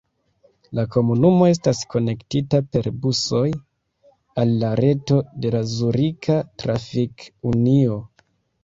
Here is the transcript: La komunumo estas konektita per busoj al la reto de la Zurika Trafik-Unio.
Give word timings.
La 0.77 0.85
komunumo 0.95 1.49
estas 1.51 1.81
konektita 1.95 2.63
per 2.77 2.89
busoj 3.05 3.43
al 4.45 4.57
la 4.65 4.73
reto 4.83 5.21
de 5.45 5.53
la 5.59 5.63
Zurika 5.77 6.41
Trafik-Unio. 6.65 8.03